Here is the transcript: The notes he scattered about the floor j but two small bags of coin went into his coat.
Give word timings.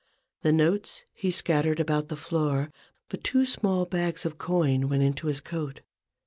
The 0.41 0.51
notes 0.51 1.03
he 1.13 1.29
scattered 1.29 1.79
about 1.79 2.07
the 2.07 2.15
floor 2.15 2.69
j 2.73 2.79
but 3.09 3.23
two 3.23 3.45
small 3.45 3.85
bags 3.85 4.25
of 4.25 4.39
coin 4.39 4.89
went 4.89 5.03
into 5.03 5.27
his 5.27 5.39
coat. 5.39 5.81